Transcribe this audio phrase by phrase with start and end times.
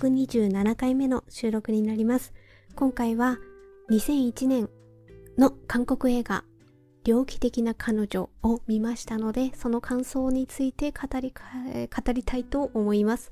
[0.00, 2.32] 127回目の収録になります。
[2.74, 3.36] 今回は
[3.90, 4.70] 2001年
[5.36, 6.42] の韓国映画
[7.04, 13.30] 猟奇的な彼女を見ましたので、その感想について語り語りたいと思います。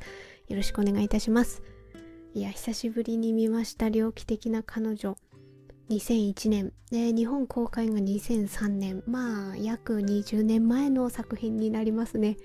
[0.48, 1.62] よろしくお願いいたします。
[2.34, 5.16] いや、久しぶりに見ました猟奇的な彼女。
[5.88, 12.36] 2001年で日本公開が2003年まあ約20年前の作品になりますね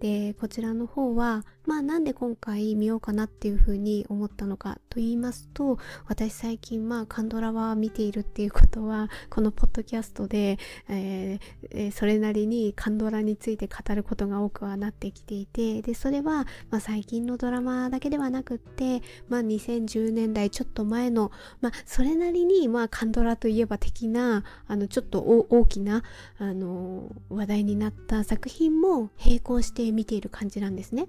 [0.00, 10.58] でこちらの方はまあなんで今回見ようかなっていうふうに思ったのかと言いますと私最近まあカンドラは見ているっていうことはこのポッドキャストで、
[10.88, 26.02] えー、それなりにカンドラについて語ることが多くはなってきていてでそれは、まあ、最近のドラマだけではなくってまあ2010年代ちょっと前のまあそれなりにまあカンドラといえば的なあのちょっと大きな
[26.38, 31.08] あの話題になった作品も並行して見ている感じなんですね。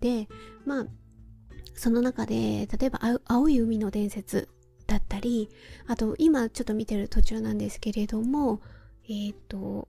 [0.00, 0.28] で
[0.64, 0.86] まあ
[1.74, 4.48] その中で例えば青い海の伝説
[4.86, 5.48] だったり
[5.86, 8.60] あと今ちょっと見てる途中なんですけれども
[9.04, 9.88] えっ、ー、と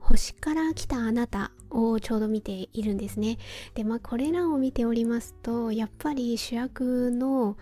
[0.00, 3.36] 星から来たあなたをちょうど見ているんですね。
[3.74, 7.58] でまあこれらを見ておりますとやっぱり主役の、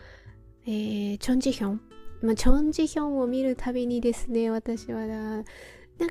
[0.64, 1.80] えー、チョン・ジヒョン。
[2.22, 5.44] まあ、チョン・ジヒョンを見るたびにですね私はなん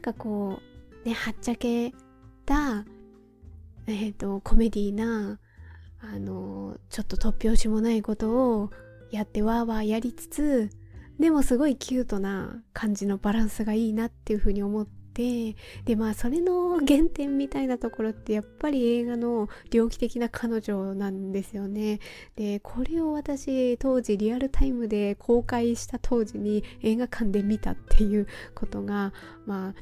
[0.01, 0.59] かこ
[1.03, 1.93] うねはっちゃけ
[2.45, 2.85] た
[3.87, 5.39] えっ、ー、とコメディーな
[6.13, 8.69] あのちょっと突拍子もないことを
[9.11, 10.69] やってわーわーやりつつ
[11.19, 21.99] でもすごいキュートな感じのバランスがいいなっていうふうに思ってでまあそれの原点みたいなところってやっぱり映画の猟奇的な彼女なんですよね。
[22.35, 29.13] でこれを私当時リアルタイムで公開した当時に映画館で見たっていうことが
[29.45, 29.73] まあ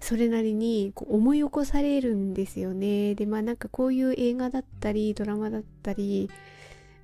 [0.00, 3.14] それなりにこう思い起こされるんですよね。
[3.14, 6.30] でまあなんかこういう映画だったりドラマだったり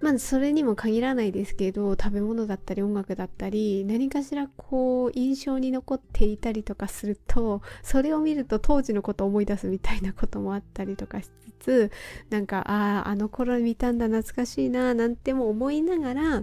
[0.00, 11.28] まあそれにも限らないですけど食べ物だったり音楽だったり何かしらこう印象に残っていたりとかするとそれを見ると当時のことを思い出すみたいなこともあったりとかし
[11.60, 11.90] つつ
[12.30, 16.42] なんかあああの頃見たんだ懐かしいななんても思いながら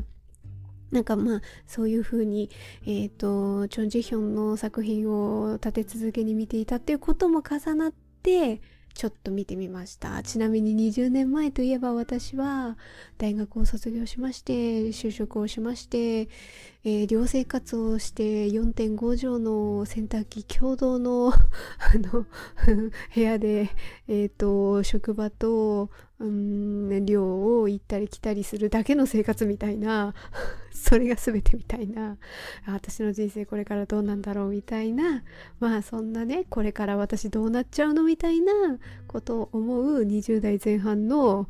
[0.93, 2.49] なんかまあそういう風に
[2.85, 8.61] えっ、ー、とチョン・ジヒョンの作品を立て続けに見ていたっていうことも重なって
[8.93, 10.21] ちょっと見てみました。
[10.21, 12.77] ちなみに20年前といえば私は
[13.17, 16.29] 大学を卒業しまして就職をしまして、
[16.83, 21.37] えー、寮生活をして4.5畳の洗濯機共同のあ
[21.97, 22.25] の
[23.15, 23.71] 部屋で、
[24.07, 25.89] えーと、職場と、
[26.23, 30.13] うん、寮を行ったり来たりするだけの生活みたいな
[30.71, 32.17] それが全てみたいな
[32.65, 35.23] 私の人生これからどうなんだろうみたいな
[35.59, 38.53] まあそんなねこれから私どうなっちゃうのみたいな
[39.05, 41.49] ことを思う20代前半の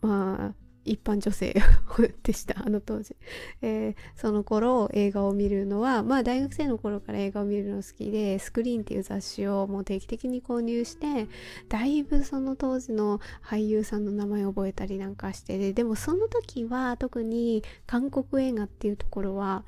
[0.00, 1.54] まあ一般女性
[2.22, 3.16] でしたあの当時、
[3.62, 11.28] えー、その頃映画を見るのはまあ大学生の頃から映画を見るの好きでスクリーンっていう雑誌をもう定期的に購入して
[11.68, 19.64] だいぶその当時の俳優さんの名前を覚えたりなんかしてででもその時は特に韓国映画っていうところは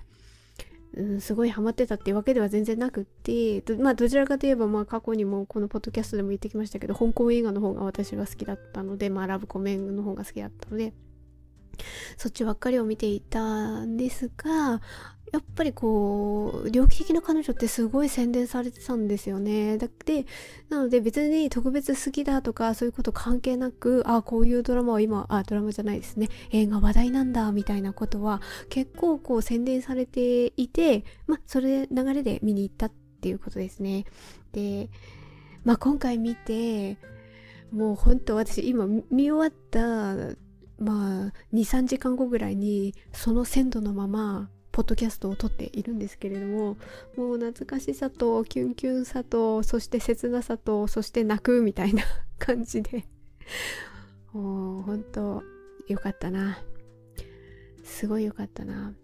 [0.95, 10.93] うん、すごいハマってたっていうわけでは全然なくってまあどちらかといえばまあ過去にもこのポッドキャストでも言ってきましたけど香港映画の方が私は好きだったのでまあラブコメンの方が好きだったので。
[12.17, 14.81] そっちばっかりを見ていたんですが、
[15.33, 19.77] やっぱりこう、猟奇的な彼女ってすごい宣伝されてたんですよね。
[19.77, 20.27] だって、
[20.69, 26.29] なので別に特別好きだとかそういうこと関係なく、あ、こういうドラマは今、あ、ドラマじゃないですね。
[26.51, 28.41] 映画話題なんだ、みたいなことは
[28.71, 34.07] 結構こう宣伝されていて、まあ、それ流れで見に行ったっていうことですね。
[34.53, 34.89] で、
[35.65, 36.97] まあ今回見て、
[37.71, 40.35] もう本当私今見終わった
[40.79, 46.77] まあ23時間後ぐらいにその鮮度のままポッドキャストを撮っているんですけれども
[47.17, 52.05] もう懐かしさとキュンキュンさとそして切なさとそして泣くみたいな
[52.39, 53.05] 感じで。
[54.33, 55.43] もう本当
[55.89, 56.59] よかったな。
[57.83, 58.95] すごいよかったな。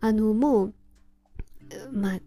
[0.00, 0.74] あのもう
[1.90, 2.20] まあ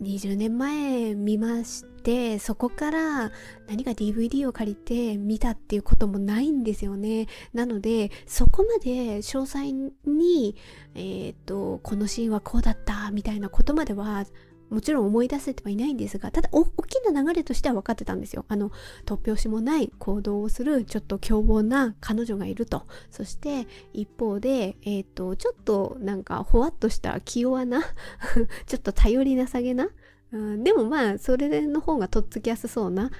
[0.00, 3.32] 20年前見ましてそこから
[3.68, 7.26] 何か DVD を借りて見たっていうこともないんですよね。
[7.52, 9.72] なのでそこまで詳細
[10.06, 10.56] に
[10.94, 14.24] えっ、ー、とこのシーンはこうだったみたいなことまでは
[14.70, 18.44] もちろん思い出せてはいないんですがただ大きな流れとしては分かってたんですよ。
[18.48, 18.70] あの
[19.04, 22.86] 突拍子もない行動をするちょっと凶暴な彼女がいると。
[23.10, 27.82] そして一方でえっ、ー、とちょっとなんかほわっとした気弱な
[28.66, 29.90] ちょっと頼りなさげな
[30.32, 33.10] でもまあそれの方がとっつきやすそうな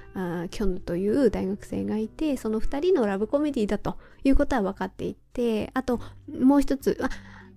[0.50, 6.00] キョヌという大学生がいてその2人のラブコメディだということは分かっていてあと
[6.32, 7.10] もう一つあ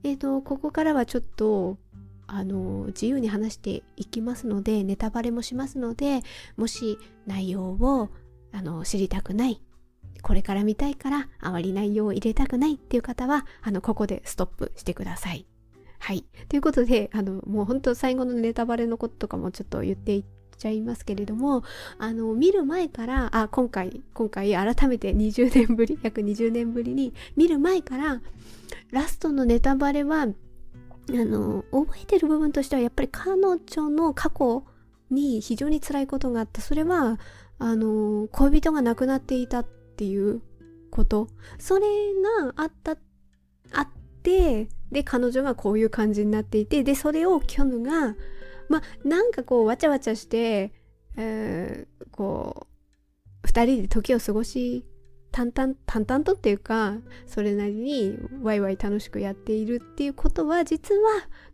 [0.04, 1.78] えっ、ー、とここからはちょっと
[2.26, 6.22] あの自由に話していきますのでネタバレもしますので
[6.58, 6.98] もし
[7.28, 8.10] 内容を
[8.52, 9.62] あの知りたくない
[10.24, 15.46] これから見たいからあまり内容を入れたくないっていう方はあのここでストップしてください。
[16.04, 16.26] はい。
[16.50, 20.24] ということで、あの、もう本当最後のネタバレのこととかもちょっと言っていっ
[20.58, 21.64] ちゃいますけれども、
[21.98, 28.22] あの、見る前から、あ、今回、今回改めて20年ぶり、約20年ぶりに見る前から、
[28.92, 30.28] ラストのネタバレは、あ
[31.08, 33.60] の、覚えてる部分としてはやっぱり彼女
[33.90, 34.66] の過去
[35.10, 36.60] に非常に辛いことがあった。
[36.60, 37.18] それは、
[37.60, 39.66] あの、恋人が亡くなっていたっ
[39.96, 40.42] ていう
[40.92, 41.30] こと。
[41.60, 41.86] それ
[42.42, 43.13] があった、って、
[44.24, 48.16] で彼女がこういう感じになっていてでそれをキョヌが
[48.70, 50.72] まあなんかこうわちゃわちゃして、
[51.18, 52.68] えー、こ
[53.44, 54.86] う2人で時を過ごし
[55.32, 56.94] 淡々淡々とっていうか
[57.26, 61.02] それなりにワイワイ楽しくやっているっていうことは実は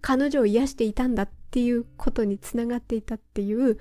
[0.01, 3.77] 彼女を癒していたんだっていうことにつながっていたっていう、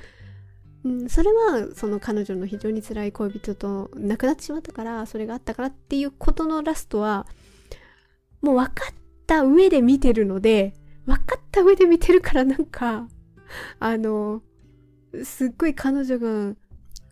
[0.85, 7.26] うん、それはその彼女の非常に辛い恋人と亡くなってしまったからそれがあったからっていうことのラストは
[8.40, 8.94] もう分かっ
[9.26, 10.75] た上で見てるので、
[11.06, 13.08] 分かった上で見てるからなんか、
[13.79, 14.43] あの、
[15.25, 16.55] すっごい彼女が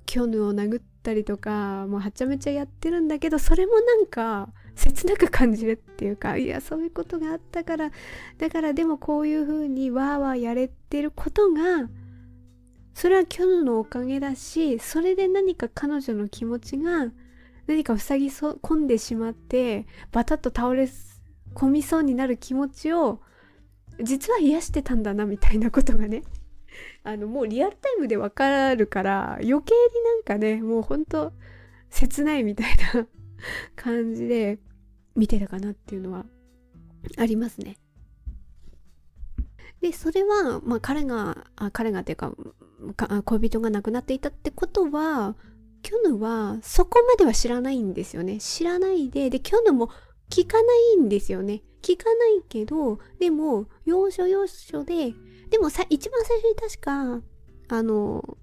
[0.05, 7.91] キョヌを殴ったりとか、もうはちゃめちゃやってるんだけど、それもなんか、切なく感じるっていうか、いや、そういうことがあったから、
[8.39, 11.89] だからでもこういう風にわーわーやれてることが、
[12.95, 17.11] それはキョヌのおかげだし、それで何か彼女の気持ちが、
[17.67, 20.87] 何か塞ぎ込んでしまって、バタッと倒れ
[21.57, 23.21] 込みそうになる気持ちを
[24.03, 26.23] 実は癒してたんだなみたいなことがね
[27.03, 29.61] あのもうリアルタイムでわかるから余計に
[30.05, 31.33] なんかねもうほんと
[31.89, 33.07] 切ないみたいな
[33.75, 34.59] 感じで
[35.15, 36.27] 見てたかなっていうのは
[37.17, 37.79] ありますね。
[39.81, 45.37] でそれは、まあ、彼があ彼がっていうか恋人が亡くなっていたってことは
[45.83, 48.39] キョヌはそこまでは知らないんですよね。
[48.41, 49.91] 知らないででキョヌも
[50.31, 50.69] 聞かな
[50.99, 51.63] いんですよね。
[51.83, 55.15] 聞かないけど、でも、要所要所で、
[55.51, 57.23] でもさ、一番最初に確か、
[57.69, 58.37] あの、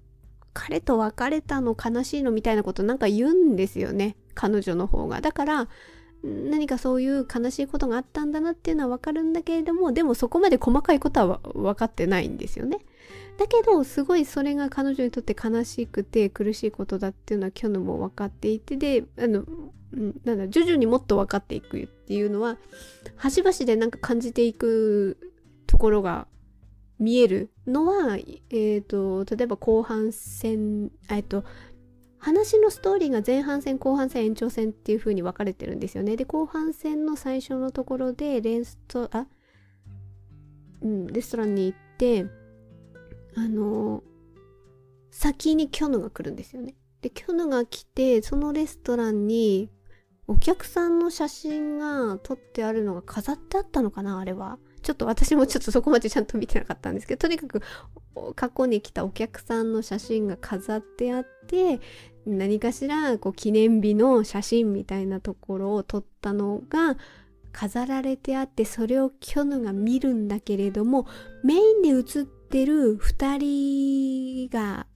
[0.54, 4.16] 彼と別れたの悲しいのみたいなことなんか言うんですよね。
[4.34, 5.20] 彼女の方が。
[5.20, 5.68] だから、
[6.22, 12.78] 何かそういう悲しいことがあったんだなっていうのはわかるんだけれども、でもそこまで細かいことは分かってないんですよね。
[13.38, 19.44] だけど、すごいそれが彼女にとって悲しくて苦しいことだっていうのはキョヌも分かっていて、で、あの、
[20.24, 22.58] なんだ徐々にもっと分かっていくっていうのは
[23.16, 25.18] 端々でなんか感じていく
[25.66, 26.26] ところが
[26.98, 31.44] 見えるのは、えっ、ー、と例えば後半戦えっ、と
[32.18, 36.16] 話のストーリーが前半戦後半戦延長戦っていう風に分かれてるんですよね。
[36.16, 39.26] で後半戦の最初のところでレストあ
[40.82, 42.26] うんレストランに行って
[43.36, 44.02] あの
[45.10, 49.70] 先にキョヌが来るんですよねでキョヌが来てそのレストランに
[50.26, 54.58] お客さんの写真が撮ってあるのが飾ってあったのかなあれは。
[54.82, 57.62] ちょっと私もちょっとそこまでちゃんと見てなかったんですけど、とにかく
[58.36, 61.80] 過去に来たお客さんの写真が飾ってあって、
[62.26, 66.96] 何かしらこう記念日の写真みたいなところを撮ったのが
[67.52, 71.06] 飾られてあって、それをキョヌが見るんだけれども、
[71.42, 74.86] メインで写ってる2人が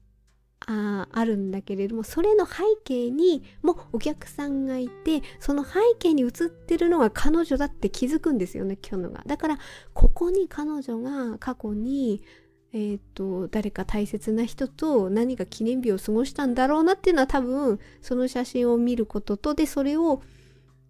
[0.64, 9.24] ああるんだけれどもそれの背景にもお客さんがいてその背景に映ってるのが彼女だって気づくんですよねキョヌが。
[9.26, 9.58] だから
[9.92, 12.22] ここに彼女が過去に
[12.74, 20.22] えーと、誰か大切な人と何か記念日を過ごしたんだろうなっていうのは多分その写真を見ることとでそれを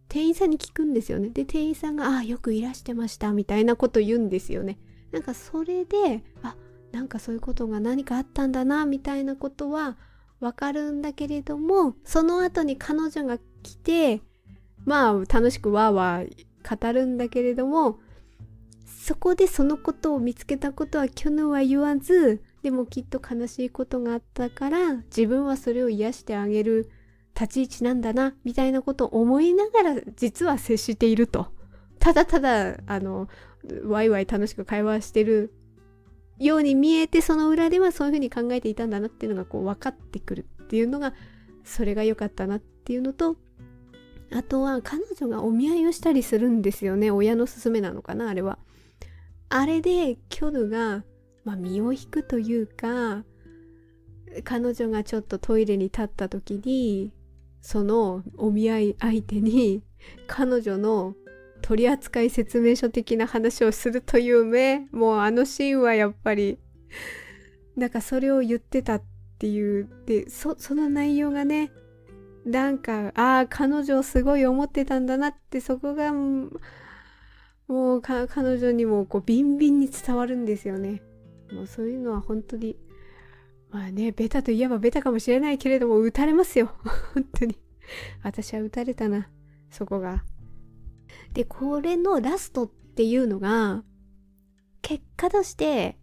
[0.08, 1.30] 店員さんに聞くんですよね。
[1.30, 4.76] で店員さんが「ああよくいらしてました」みたいなこと言うんですよね。
[5.12, 6.55] なんかそれであ
[6.93, 9.97] なんかそういうことが何かあったんだなみたいなことは
[10.41, 14.23] わかるんだけれどもその後に彼女が来て
[14.85, 17.99] まあ楽しくわーわー語るんだけれども
[18.87, 26.91] そこでそのことを見つけたことは去年は言わずでもきっと悲しいことがあったから自分はそれを癒してあげる
[27.35, 31.49] 立ち位置なんだなみたいなことを思いながら実は接していると。
[32.00, 33.29] ただただあの
[33.85, 35.53] ワイワイ楽しく会話してる
[36.38, 41.15] ように見えてその裏ではそういうふうに考えていたんだなっていうのがこう分かってくるっていうのが
[41.65, 43.37] それが良かったなっていうのと
[44.33, 48.59] あとは彼女がお見合いをしたりするんですよね親の勧めなのかなあれは。
[49.50, 51.03] あれでキョヌが
[51.49, 53.25] まあ、身を引くというか
[54.45, 57.11] 彼女がちょっとトイレに立った時に
[57.62, 59.83] そのお見合い相手に
[60.27, 61.15] 彼女の
[61.62, 66.59] 取扱説明書的な話をするという目もうあのシーンはやっぱり
[67.77, 69.03] なんかそれを言ってたっ
[69.38, 71.71] ていうでその内容がね
[72.45, 78.27] なんかああ彼女をすごい思ってたんだなってそこがもう彼
[78.59, 81.03] 女にもこうビンビンに伝わるんですよね。
[81.53, 82.77] もうそういうのは本当に
[83.71, 86.73] まあねベタといえばベタかもしれないけれども打たれますよ
[87.15, 87.59] 本当に
[88.23, 89.29] 私は打たれたな
[89.71, 90.25] そこが。
[91.33, 93.83] でこれのラストっていうのが
[94.83, 95.97] 結果として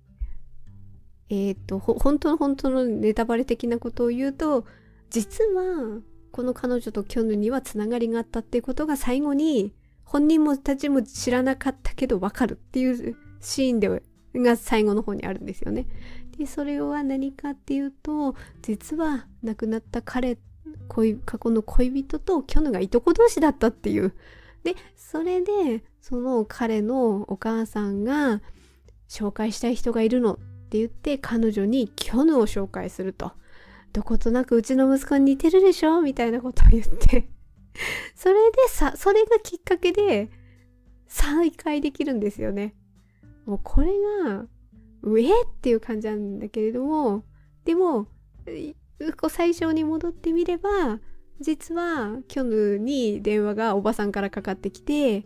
[1.30, 4.66] えっ、ー、と本当の本当のネタバレ的なことを言うと
[5.10, 14.04] 実はこの彼女とキョヌにはつながりがあったっていうことが最後に本人もたちも知らなかったけどわかるっていうシーンで
[14.36, 15.88] が最後の方にあるんですよね。
[16.38, 20.38] でそれは何かっていうと実は亡くなった彼
[20.90, 24.14] 恋過去の恋人とキョヌがいとこ同士だったっていう。
[24.65, 28.41] でそれでその彼のお母さんが
[29.07, 30.38] 紹介したい人がいるのっ
[30.69, 33.31] て言って彼女にキョヌを紹介すると。
[33.93, 37.29] どことなくうちの息子に似てるでしょみたいなことを言って
[38.15, 40.29] それでさ、それがきっかけで
[41.07, 42.75] 再会できるんですよね。
[43.45, 43.93] もうこれ
[44.25, 44.48] が、
[45.03, 47.24] うえっていう感じなんだけれども、
[47.63, 48.07] でも、
[49.29, 51.00] 最初に戻ってみれば、
[51.39, 55.25] 実はキョヌに電話がおばさんからかかってきて、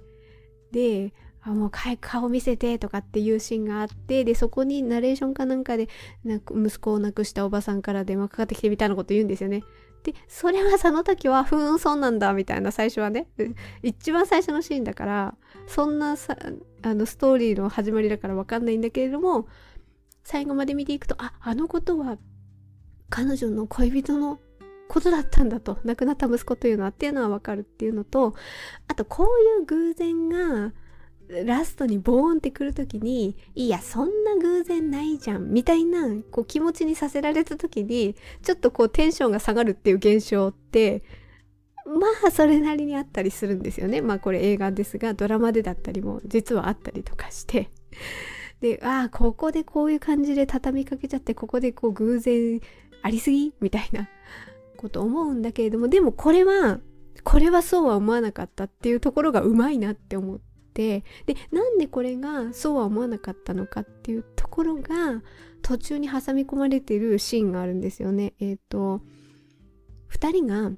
[0.71, 5.87] で、あもう顔見せてとかっていうシーンがあってでそこにナレーションかなんかで
[6.23, 9.63] なんか息子を亡くしたおばさんから電話かかってきてみたいなこと言うんですよね。
[10.03, 13.27] でそれはその時はふーんそうなんだみたいな最初はね
[13.83, 15.35] 一番最初のシーンだから
[15.67, 16.37] そんなさ
[16.81, 19.47] あのストーリーの始まりだから分かんないんだけれども
[20.23, 22.17] 最後まで見ていくとああのことは
[23.09, 24.39] 彼女の恋人の
[24.89, 28.33] ことだったんだと亡くなった息子というのはっていうのは分かるっていうのと
[28.87, 30.73] あとこういう偶然が
[31.45, 41.03] ラストにボーンってくる時にいやそんな偶然ないじゃんみたいなこう気持ちにさせられた時にちょっとこうテンションが下がるっていう現象って
[41.85, 44.01] まあそれなりにあったりするんですよね。
[44.01, 47.69] まあこれ映画ですがドラマでだったりも実はあったりとかして。
[48.61, 52.59] でああここでこういう感じで畳みかけちゃってここでこう偶然
[53.01, 54.09] ありすぎみたいな。
[54.79, 56.79] こと思うんだけれどもでもこれは
[57.25, 60.39] これはそうは思わなかったっていうところがうまいなって思っ
[60.73, 65.21] てでなんでこれがそうは思わなかったのかっていうところが
[65.61, 68.33] 途中に挟み込まれてるシーンがあるんですよね。
[68.39, 69.01] えっ、ー、と
[70.11, 70.71] 2人が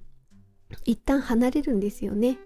[0.85, 2.39] 一旦離れるんですよね。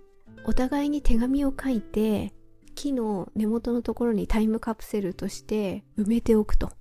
[0.45, 2.33] お互いに手紙を書いて
[2.75, 6.71] 木の根元のところにタイムカプセルとして埋めておくと。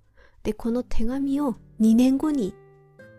[0.43, 2.55] でこの手紙を2年後に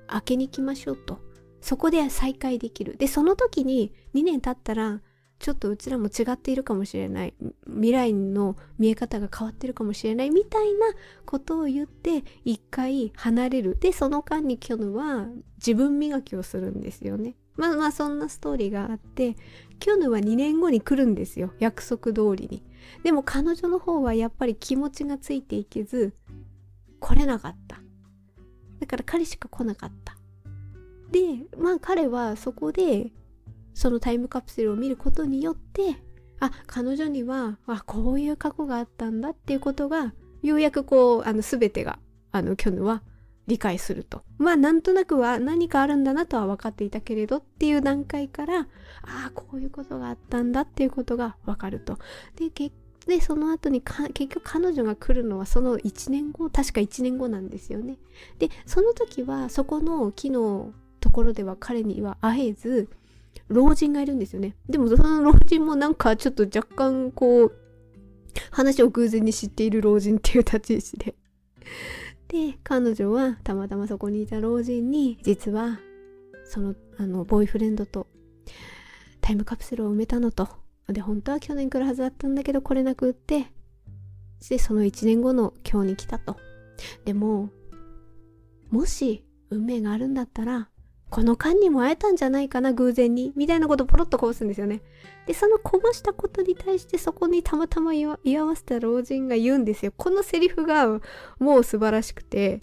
[0.08, 1.25] 開けに来ましょうと。
[1.65, 2.95] そこで再会できる。
[2.95, 5.01] でその時に2年経ったら
[5.39, 7.34] ちょっとうちらも違っているかもしれない。
[7.65, 10.29] 未来の見え方が変わってるかもしれない。
[10.29, 10.86] みたいな
[11.25, 13.79] ことを言って一回離れる。
[13.79, 15.25] でその間にキョヌは
[15.57, 17.36] 自分磨きをするんですよね。
[17.57, 19.36] まあまあそんなストーリーがあって
[19.79, 21.51] キョヌは2年後に来るんですよ。
[21.57, 22.63] 約束通りに。
[23.01, 26.13] でも彼女の方はやっぱり気持ちがついていけず
[27.00, 27.79] 来れなかった。
[28.79, 30.15] だから彼しか来なかった。
[31.12, 33.12] でまあ彼はそこで
[33.74, 35.98] そのタイムカプセルを見ることによって
[36.40, 42.00] あ彼女にはあこういう過去があったんだっていうことがようやくこうあの全てが
[42.32, 43.02] あのキョヌは
[43.48, 44.24] 理解すると。
[44.38, 48.66] まあなんとなくは何かあるんだなとは分かっていたけれどっていう段階からあ
[49.28, 51.98] あこういうことがあったんだっていうことが分かると。
[52.36, 57.98] で結でその後に結局彼女が来るのはその1年後確か1年後なんですよね。
[58.40, 60.74] でその時はそこの木の
[61.15, 62.89] ころでは彼には会えず
[63.48, 64.57] 老人がいるんですよね。
[64.67, 67.51] でもその老人もなんかちょっと若干こう、
[68.51, 71.15] 話を偶然に知っている老人っていう立ち位置で。
[72.27, 75.79] で、彼女はたまたまそこにいた老人に、実は、
[76.43, 78.07] その、あの、ボーイフレンドと
[79.22, 80.50] タイムカプセルを埋めたのと。
[80.89, 83.48] で、本当は去年来るはずだったんだけど来れなくって、
[84.50, 86.36] で、その1年後の今日に来たと。
[87.05, 87.50] でも、
[88.69, 90.69] もし運命があるんだったら、
[91.10, 94.82] この間にも会えたんじゃないかな偶然にみたいなことポロッとこぼすんですよね。
[95.28, 99.94] でそのこぼしたことに対してそこにたまたま居合わせた老人が言うんですよ。
[99.96, 101.00] このセリフが
[101.40, 102.60] もう素晴らしくて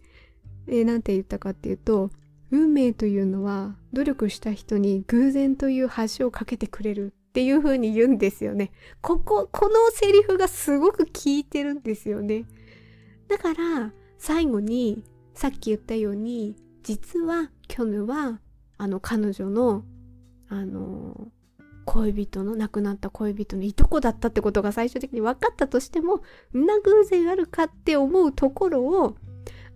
[0.66, 2.10] えなんて言ったかっていうと
[2.50, 8.72] 運命というのは努力した人に偶然という橋を架けてくれるっていう風に言うんですよね。
[9.00, 12.44] こここのセリフがすごく効いてるんですよね。
[13.28, 18.40] だから最後にさっき言ったように実はキョヌは
[18.78, 19.84] あの彼女の
[20.48, 21.28] あの
[21.84, 26.22] 恋人の亡くなった恋人のいとこだったってことが最終的に分かったとしても
[26.54, 29.16] んな偶然あるかって思うところを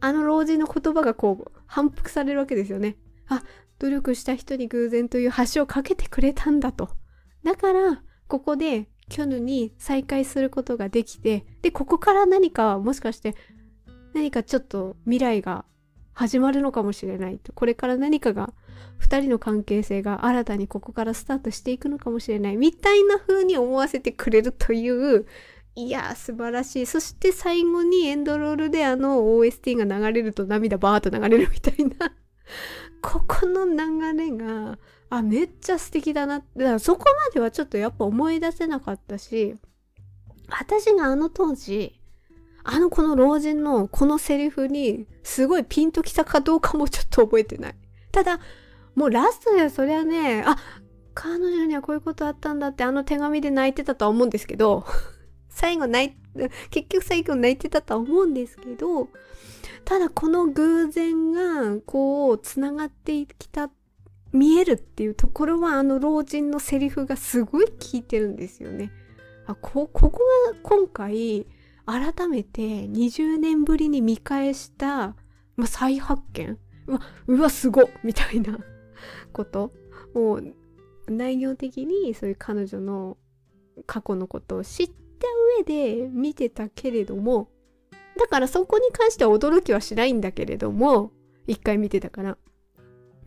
[0.01, 2.97] あの老人の言葉がこう反復されるわけですよね。
[3.29, 3.43] あ
[3.79, 6.91] 努力した人に偶然という橋を架けてくれたんだと。
[7.43, 13.35] だからここでキョヌに再会することができてでここから何かもしかして
[14.15, 15.65] 何かちょっと未来が
[16.17, 17.53] 始まるのかもしれないと。
[17.53, 18.55] これから何かが
[19.03, 22.57] 2人の関係性が新たにここからスタートしていくのかもしれない。
[22.57, 25.27] みたいな風に思わせてくれるという
[25.75, 26.87] いや素晴らしい。
[26.87, 32.13] そして最後にエンドロールであの OST が流れると涙バーッと流れるみたいな。
[33.03, 34.79] ここの流れが
[35.11, 39.55] あめっちゃ素敵だなだからそこまではちょっとやっぱ思い出せなかったし
[40.49, 42.01] 私があの当時
[42.69, 47.75] あのこの老人のこのセリフにすごいピンときたかどうかもちょっと覚えてない。
[48.11, 48.41] ただ、
[48.97, 50.57] もうラストではそりゃね、あ、
[51.15, 54.85] 彼女にはこういうことあったんだってあの手紙で泣いてたとは思うんですけど、
[55.49, 56.17] 最後泣い、
[56.71, 59.11] 結局最後泣いてたとは思うんですけど、
[59.85, 63.71] ただこの偶然がこう繋がってきた、
[64.33, 68.91] 見えるっていうところはあの老人のセリフがすごい効いてるんですよね。
[69.47, 70.21] あ、こ、ここ
[70.51, 71.47] が今回
[71.87, 75.17] 改めて20年ぶりに見返した、
[75.57, 76.59] まあ、再発見。
[76.89, 78.59] うわ、うわ、すごみたいな
[79.33, 79.73] こと。
[80.15, 80.55] もう
[81.09, 83.17] 内容的にそういう彼女の
[83.87, 84.95] 過去のことを知った
[85.59, 87.51] 上で見てたけれども
[88.19, 91.13] だからそこに関しては驚きはしないんだけれども
[91.47, 92.39] 一回見てたから。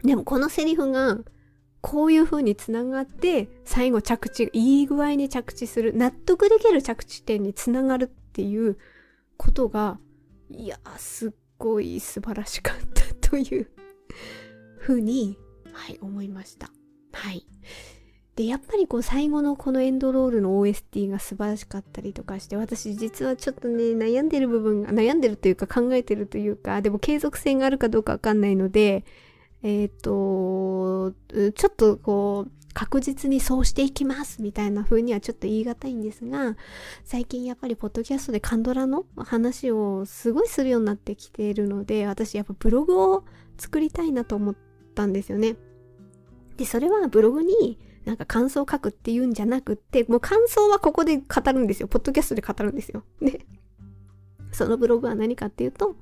[0.03, 1.19] でもこのセリフが
[1.81, 8.77] こういう風につながって最後着地いい具合に着地する納得できる着地点につながるっていう
[9.37, 9.99] ことが
[10.51, 13.69] いやすっごい素晴らしかったという
[14.79, 15.37] 風に
[15.73, 16.71] はい思いました。
[17.11, 17.45] はい。
[18.35, 29.03] でやっぱりこう最後のこのエンドロールの OST が素晴らしかったりとかして私実はちょっとね悩んでる部分が悩んでるというか考えてるというかでも継続性があるかどうかわかんないので
[29.61, 36.55] えっ、とちょっとこう確実にそうしていきますみたいな風にはちょっと言い難いんですが
[37.03, 43.25] 最近やっぱりポッドキャストでカンドラの話をすごいするようになってきているので私やっぱブログを
[43.57, 44.55] 作りたいなと思っ
[44.95, 45.57] たんですよね。
[46.55, 53.03] でそれはブログになんか感想を書くっていうんじゃなくってもう感想はここで語るんですよポッドキャストで語るんですよ。
[53.21, 53.45] で
[54.53, 55.97] そのブログは何かっていうと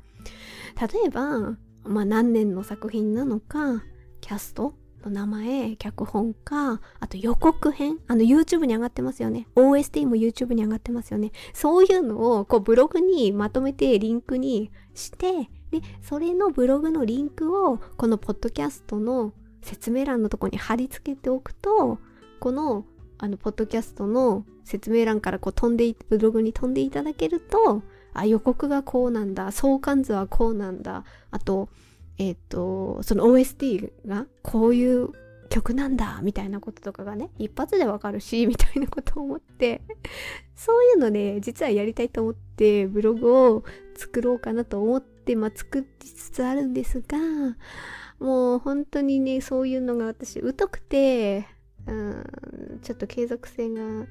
[0.80, 3.82] 例えばまあ何年の作品なのか
[4.22, 9.48] キャストの名前、脚本家、あと予告編、あの YouTube に上がってますよね。
[9.56, 11.32] OST も YouTube に上がってますよね。
[11.54, 22.00] そういうのをこうブログにまとめてリンクにして、で、それのブログのリンクをこのポッドキャストの説明欄のとこに貼り付けておくと、
[22.40, 22.86] この
[23.20, 27.82] あのポッドキャストの説明欄からこう飛んでブログに飛んでいただけると、
[28.14, 31.70] あ、予告がこうなんだ、相関図はこうなんだ、あと、
[32.18, 35.10] えっ、ー、と、その OST がこういう
[35.50, 39.82] 曲なんだみたいなこととかがね、一発でわかるし、みたいなことを思って、
[40.56, 43.64] そういうのね、実はやりたいと思ってブログを
[43.96, 47.18] 作ろうかなと思って、まあ作りつつあるんですが、
[48.20, 51.48] もう本当にね、そういうのが私疎くて、
[51.86, 54.06] うん、ちょっと継続性が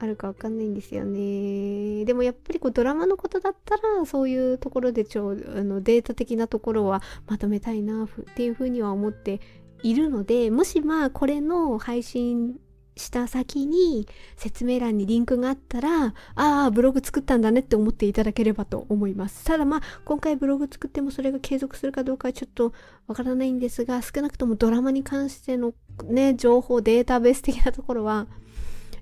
[0.00, 2.04] あるかわかんないんですよね。
[2.04, 9.40] でもやっぱりこうドラマのことだったらそういうところで超あのデータ的なところはまとめたいなっていうふうには思って
[9.82, 12.58] いるのでもしまあこれの配信
[12.98, 14.06] した先に
[14.36, 22.72] 説明欄にリンクがあったらああブログ作ったんだねって思っていただければと思いますただまあ今回ブログ作ってもそれが継続するかどうかはちょっと
[23.06, 25.72] わからないんですが少なくともドラマに関しての
[26.04, 28.26] ね情報データベース的なところは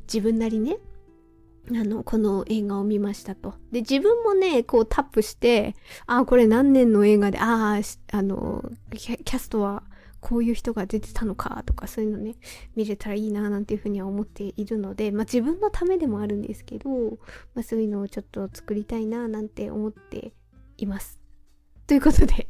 [0.06, 0.78] 自分なりね
[1.70, 3.54] あの、この映画を見ましたと。
[3.72, 5.74] で、自分もね、こうタップして、
[6.06, 9.82] ああ、これ何年の映画で、ああ、あの、キャストは
[10.20, 12.36] こういう人が出てたのかとか、そういうのね、
[12.76, 16.88] 見れたらいいな、なんていうふうには思っているので、まあ自分のためでもあるんですけど、
[17.54, 20.32] まあそういうのをちょっと作りたいな、なんて思って
[20.78, 21.18] います。
[21.86, 22.48] ということで、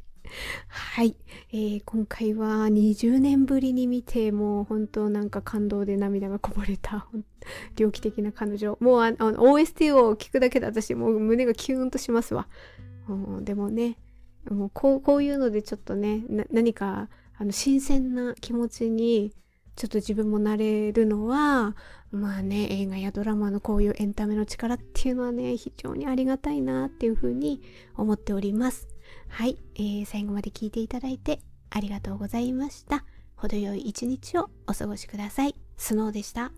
[0.69, 1.17] はい、
[1.53, 7.07] えー、今回は20年ぶりに見てもう本当なんか感動で涙がこぼれた
[7.77, 8.77] 猟奇的な彼女。
[8.81, 12.49] もうあの OST を聞くだけで私もう胸がキューンとしますわ、
[13.09, 13.99] うん、でもね
[14.51, 17.09] もうこうこういうのでちょっとね何か
[17.39, 19.33] あの新鮮な気持ちに
[19.77, 21.77] ちょっと自分もなれるのは
[22.11, 27.61] まあね映画やドラマのこういうエンタメの力っていうのはね非常にありがたいなっていうふうに
[27.95, 28.89] 思っております。
[29.29, 33.05] はい、えー、最後まで聞いていただいてありがとうございました。
[33.37, 35.55] 程よい一日をお過ごしください。
[35.77, 36.53] スノーでした。